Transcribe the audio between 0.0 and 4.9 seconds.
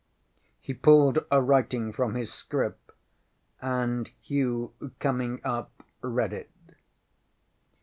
ŌĆØ ŌĆśHe pulled a writing from his scrip, and Hugh,